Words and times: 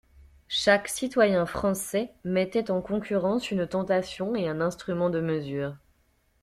Chaque 0.47 0.87
citoyen 0.87 1.45
français 1.45 2.11
mettait 2.25 2.71
en 2.71 2.81
concurrence 2.81 3.51
une 3.51 3.67
tentation 3.67 4.33
et 4.33 4.47
un 4.47 4.59
instrument 4.59 5.11
de 5.11 5.21
mesure. 5.21 5.75